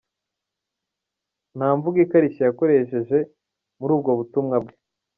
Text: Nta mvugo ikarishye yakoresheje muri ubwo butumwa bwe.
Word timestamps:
Nta 1.57 1.67
mvugo 1.77 1.97
ikarishye 2.05 2.43
yakoresheje 2.47 3.17
muri 3.79 3.91
ubwo 3.97 4.11
butumwa 4.19 4.55
bwe. 4.63 4.73